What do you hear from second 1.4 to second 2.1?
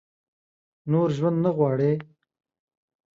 نه غواړي؟